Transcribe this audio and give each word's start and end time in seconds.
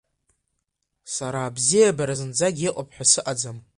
Сара 1.15 1.39
абзиабара 1.43 2.15
зынӡагьы 2.19 2.65
иҟоуп 2.69 2.89
ҳәа 2.95 3.05
сыҟаӡам! 3.11 3.57